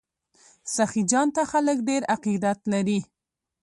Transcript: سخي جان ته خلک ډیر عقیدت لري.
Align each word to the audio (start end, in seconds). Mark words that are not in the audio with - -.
سخي 0.75 1.03
جان 1.11 1.27
ته 1.35 1.41
خلک 1.51 1.77
ډیر 1.89 2.01
عقیدت 2.15 2.59
لري. 2.73 2.99